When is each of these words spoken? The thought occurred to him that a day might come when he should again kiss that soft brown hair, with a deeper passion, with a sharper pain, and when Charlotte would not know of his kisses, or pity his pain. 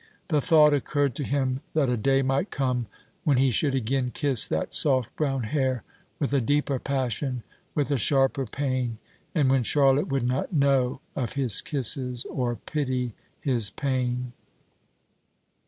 The 0.29 0.41
thought 0.41 0.73
occurred 0.73 1.13
to 1.13 1.23
him 1.23 1.61
that 1.75 1.87
a 1.87 1.95
day 1.95 2.23
might 2.23 2.49
come 2.49 2.87
when 3.23 3.37
he 3.37 3.51
should 3.51 3.75
again 3.75 4.09
kiss 4.09 4.47
that 4.47 4.73
soft 4.73 5.15
brown 5.15 5.43
hair, 5.43 5.83
with 6.17 6.33
a 6.33 6.41
deeper 6.41 6.79
passion, 6.79 7.43
with 7.75 7.91
a 7.91 7.99
sharper 7.99 8.47
pain, 8.47 8.97
and 9.35 9.51
when 9.51 9.61
Charlotte 9.61 10.07
would 10.07 10.25
not 10.25 10.51
know 10.51 11.01
of 11.15 11.33
his 11.33 11.61
kisses, 11.61 12.25
or 12.25 12.55
pity 12.55 13.13
his 13.41 13.69
pain. 13.69 14.33